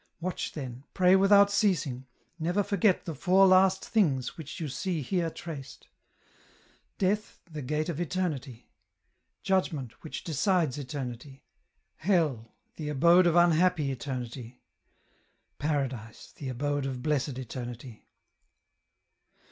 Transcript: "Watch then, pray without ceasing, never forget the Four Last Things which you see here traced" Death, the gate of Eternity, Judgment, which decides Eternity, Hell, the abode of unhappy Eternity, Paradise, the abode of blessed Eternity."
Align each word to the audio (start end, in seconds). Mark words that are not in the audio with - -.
"Watch 0.19 0.53
then, 0.53 0.83
pray 0.95 1.15
without 1.15 1.51
ceasing, 1.51 2.07
never 2.39 2.63
forget 2.63 3.05
the 3.05 3.13
Four 3.13 3.45
Last 3.45 3.85
Things 3.85 4.35
which 4.35 4.59
you 4.59 4.67
see 4.67 5.03
here 5.03 5.29
traced" 5.29 5.89
Death, 6.97 7.39
the 7.45 7.61
gate 7.61 7.87
of 7.87 7.99
Eternity, 8.01 8.71
Judgment, 9.43 9.91
which 10.03 10.23
decides 10.23 10.79
Eternity, 10.79 11.43
Hell, 11.97 12.51
the 12.77 12.89
abode 12.89 13.27
of 13.27 13.35
unhappy 13.35 13.91
Eternity, 13.91 14.63
Paradise, 15.59 16.31
the 16.31 16.49
abode 16.49 16.87
of 16.87 17.03
blessed 17.03 17.37
Eternity." 17.37 18.07